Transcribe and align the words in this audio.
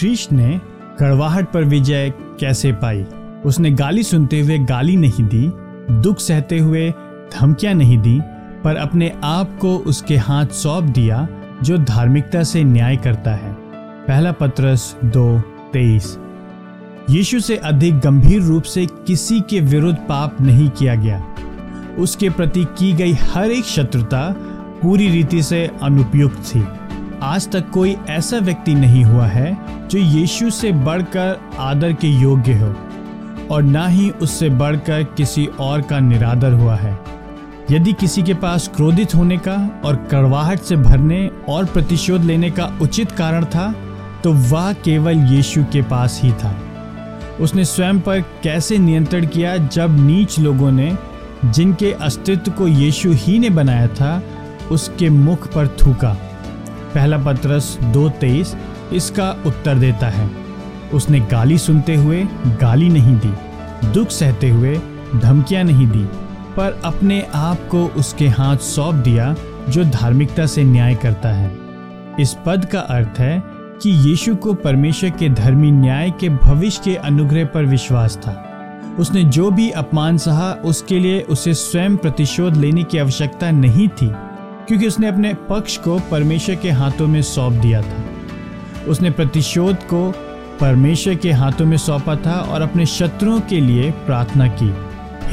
कृष्ण 0.00 0.36
ने 0.36 0.60
कड़वाहट 1.00 1.52
पर 1.52 1.64
विजय 1.64 2.12
कैसे 2.40 2.72
पाई? 2.72 3.06
उसने 3.44 3.70
गाली 3.70 4.02
सुनते 4.02 4.40
हुए 4.40 4.58
गाली 4.58 4.96
नहीं 4.96 5.24
दी, 5.24 5.52
दुख 6.02 6.18
सहते 6.18 6.58
हुए 6.58 6.90
धमकियाँ 7.40 7.74
नहीं 7.74 7.98
दी, 7.98 8.20
पर 8.64 8.76
अपने 8.76 9.12
आप 9.24 9.58
को 9.60 9.76
उसके 9.76 10.16
हाथ 10.16 10.46
सौंप 10.46 10.84
दिया, 10.84 11.28
जो 11.62 11.78
धार्मिकता 11.78 12.42
से 12.42 12.64
न्याय 12.64 12.96
करता 12.96 13.30
है। 13.30 13.56
पहला 14.06 14.32
पत्रस 14.32 14.96
दो 15.04 15.40
तेईस। 15.72 16.18
यीशु 17.10 17.40
से 17.40 17.56
अधिक 17.56 17.98
गंभीर 17.98 18.42
रूप 18.42 18.62
से 18.62 18.86
किसी 18.86 19.40
के 19.40 19.60
विरुद्ध 19.60 19.98
पाप 19.98 20.40
नहीं 20.40 20.70
किया 20.70 20.94
गया। 20.94 21.34
उसके 21.98 22.30
प्रति 22.30 22.64
की 22.64 22.92
गई 22.92 23.12
हर 23.12 23.50
एक 23.50 23.64
शत्रुता 23.64 24.34
पूरी 24.82 25.08
रीति 25.08 25.42
से 25.42 25.70
अनुपयुक्त 25.82 26.38
थी। 26.38 26.64
आज 27.22 27.50
तक 27.50 27.70
कोई 27.70 27.96
ऐसा 28.08 28.38
व्यक्ति 28.38 28.74
नहीं 28.74 29.04
हुआ 29.04 29.26
है 29.26 29.56
जो 29.88 29.98
यीशु 29.98 30.50
से 30.50 30.72
बढ़कर 30.72 31.40
आदर 31.58 31.92
के 31.92 32.08
योग्य 32.08 32.52
हो 32.54 32.74
और 33.50 33.62
ना 33.62 33.86
ही 33.86 34.10
उससे 34.10 34.48
बढ़कर 34.48 35.02
किसी 35.16 35.46
और 35.46 35.82
का 35.82 35.98
निरादर 36.00 36.52
हुआ 36.52 36.74
है। 36.76 36.98
यदि 37.70 37.92
किसी 37.92 38.22
के 38.22 38.34
पास 38.34 38.68
क्रोधित 38.76 39.14
होने 39.14 39.38
का 39.38 39.82
और 39.84 39.96
कड़वाहट 39.96 40.60
से 40.60 40.76
भरने 40.76 41.30
और 41.48 41.64
प्रतिशोध 41.64 42.24
लेने 42.24 42.50
का 42.50 42.78
उचित 42.82 43.12
कारण 43.12 43.44
था 43.44 43.72
तो 44.24 44.32
वह 44.32 44.72
केवल 44.72 45.18
यीशु 45.18 45.64
के 45.72 45.82
पास 45.82 46.20
ही 46.22 46.32
था। 46.32 46.54
उसने 47.40 47.64
स्वयं 47.64 48.00
पर 48.00 48.20
कैसे 48.20 48.78
नियंत्रण 48.78 49.26
किया 49.26 49.56
जब 49.56 49.98
नीच 50.00 50.38
लोगों 50.38 50.70
ने, 50.70 50.96
जिनके 51.44 51.92
अस्तित्व 51.92 52.50
को 52.50 52.68
यीशु 52.68 53.12
ही 53.12 53.38
ने 53.38 53.50
बनाया 53.50 53.86
था, 53.86 54.22
उसके 54.70 55.10
मुख 55.10 55.46
पर 55.46 55.68
थूका? 55.68 56.16
पहला 56.94 57.18
पत्रस 57.18 57.76
दो 57.84 58.08
तेईस 58.10 58.54
इसका 58.92 59.30
उत्तर 59.46 59.78
देता 59.78 60.08
है। 60.08 60.30
उसने 60.94 61.20
गाली 61.20 61.58
सुनते 61.58 61.94
हुए 61.94 62.22
गाली 62.60 62.88
नहीं 62.88 63.16
दी, 63.16 63.32
दुख 63.92 64.08
सहते 64.08 64.50
हुए 64.50 64.74
धमकियाँ 65.14 65.64
नहीं 65.64 65.86
दी, 65.86 66.04
पर 66.56 66.80
अपने 66.84 67.20
आप 67.34 67.68
को 67.70 67.84
उसके 67.96 68.28
हाथ 68.28 68.56
सौंप 68.56 68.94
दिया, 68.94 69.34
जो 69.68 69.84
धार्मिकता 69.84 70.46
से 70.46 70.64
न्याय 70.64 70.94
करता 70.94 71.28
है। 71.28 71.50
इस 72.20 72.36
पद 72.46 72.64
का 72.64 72.80
अर्थ 72.80 73.18
है 73.18 73.42
कि 73.82 73.90
यीशु 74.08 74.34
को 74.36 74.54
परमेश्वर 74.54 75.10
के 75.10 75.28
धर्मी 75.28 75.70
न्याय 75.70 76.10
के 76.10 76.28
भविष्य 76.28 76.80
के 76.84 76.94
अनुग्रह 76.96 77.44
पर 77.44 77.64
विश्वास 77.64 78.16
था। 78.16 78.44
उसने 78.98 79.24
जो 79.24 79.50
भी 79.50 79.70
अपमान 79.70 80.16
सहा 80.18 80.50
उसके 80.64 80.98
लिए 80.98 81.20
उसे 81.20 81.54
स्वयं 81.54 81.96
प्रतिशोध 81.96 82.56
लेने 82.56 82.82
की 82.82 82.98
आवश्यकता 82.98 83.50
नहीं 83.50 83.88
थी 83.88 84.10
क्योंकि 84.68 84.86
उसने 84.86 85.06
अपने 85.06 85.34
पक्ष 85.34 85.76
को 85.76 85.98
परमेश्वर 85.98 86.54
के 86.54 86.70
हाथों 86.70 87.06
में 87.06 87.22
सौंप 87.22 87.52
दिया 87.52 87.82
था। 87.82 88.04
उसने 88.88 89.10
प्रतिशोध 89.10 89.76
को 89.76 90.10
परमेश्वर 90.60 91.14
के 91.14 91.32
हाथों 91.32 91.66
में 91.66 91.76
सौंपा 91.76 92.16
था 92.16 92.32
और 92.32 92.62
अपने 92.62 92.86
शत्रुओं 92.86 93.40
के 93.40 93.60
लिए 93.60 93.90
प्रार्थना 93.90 94.46
की। 94.48 94.74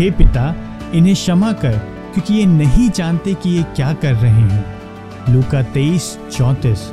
हे 0.04 0.12
पिता, 0.12 0.56
इन्हें 0.94 1.16
क्षमा 1.16 1.52
कर, 1.52 1.78
क्योंकि 2.14 2.34
ये 2.34 2.46
नहीं 2.46 2.90
जानते 2.90 3.34
कि 3.34 3.50
ये 3.50 3.64
क्या 3.64 3.94
कर 3.94 4.14
रहे 4.14 4.32
हैं। 4.32 4.76
लूका 5.30 5.62
तेईस 5.64 6.18
चौंतीस। 6.38 6.92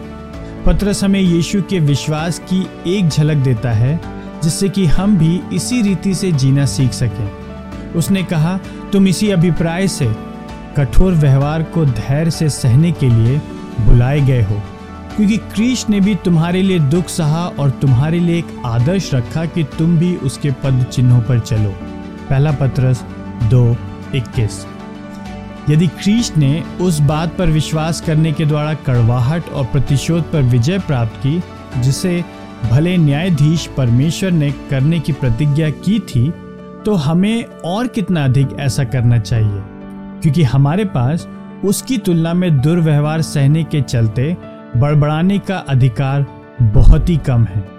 पत्रस 0.66 1.04
हमें 1.04 1.20
यीशु 1.20 1.62
के 1.62 1.80
विश्वास 1.80 2.42
की 2.52 2.66
एक 2.98 3.08
झलक 3.08 3.36
देता 3.36 3.72
है, 3.72 4.00
जिससे 4.42 4.68
कि 4.68 4.86
हम 4.86 5.16
भी 5.16 5.40
इसी 5.52 5.82
रीति 5.82 6.14
से 6.14 6.32
जीना 6.32 6.66
सीख 6.66 6.92
सकें। 6.92 7.30
उसने 7.92 8.22
कहा, 8.22 8.58
तुम 8.92 9.08
इसी 9.08 9.30
अभिप्राय 9.30 9.88
से 9.88 10.31
कठोर 10.76 11.12
व्यवहार 11.12 11.62
को 11.62 11.84
धैर्य 11.84 12.30
से 12.30 12.48
सहने 12.50 12.92
के 12.92 13.08
लिए 13.08 13.38
बुलाए 13.80 14.20
गए 14.20 14.42
हो। 14.42 14.60
क्योंकि 15.16 15.36
क्रीश 15.36 15.88
ने 15.88 16.00
भी 16.00 16.14
तुम्हारे 16.14 16.62
लिए 16.62 16.78
दुख 16.78 17.06
सहा 17.06 17.46
और 17.58 17.70
तुम्हारे 17.70 18.20
लिए 18.20 18.38
एक 18.38 18.46
आदर्श 18.66 19.14
रखा 19.14 19.44
कि 19.46 19.64
तुम 19.64 19.96
भी 19.98 20.16
उसके 20.16 20.50
पद 20.50 20.82
चिन्हों 20.92 21.20
पर 21.20 21.38
चलो। 21.38 21.70
पहला 22.30 22.52
पत्रस 22.52 23.04
दो, 23.42 23.76
इक्कीस। 24.14 24.66
यदि 25.70 25.86
क्रीश 25.86 26.36
ने 26.36 26.64
उस 26.80 27.00
बात 27.00 27.36
पर 27.36 27.46
विश्वास 27.46 28.00
करने 28.00 28.32
के 28.32 28.44
द्वारा 28.44 28.74
कड़वाहट 28.74 29.48
और 29.48 29.64
प्रतिशोध 29.64 30.32
पर 30.32 30.42
विजय 30.42 30.78
प्राप्त 30.78 31.12
की, 31.16 31.42
जिसे 31.80 32.24
भले 32.64 32.96
न्यायाधीश 32.96 33.66
परमेश्वर 33.76 34.30
ने 34.30 34.50
करने 34.70 35.00
की 35.00 35.12
प्रतिज्ञा 35.12 35.70
की 35.70 35.98
थी 36.00 36.30
तो 36.84 36.94
हमें 36.94 37.44
और 37.64 37.86
कितना 37.86 38.24
अधिक 38.24 38.48
ऐसा 38.60 38.84
करना 38.84 39.18
चाहिए? 39.18 39.62
क्योंकि 40.22 40.42
हमारे 40.42 40.84
पास 40.84 41.28
उसकी 41.64 41.98
तुलना 41.98 42.34
में 42.34 42.60
दुर्व्यवहार 42.60 43.22
सहने 43.22 43.64
के 43.64 43.80
चलते 43.82 44.36
बड़बड़ाने 44.76 45.38
का 45.38 45.56
अधिकार 45.56 46.26
बहुत 46.62 47.08
ही 47.08 47.16
कम 47.16 47.44
है। 47.44 47.71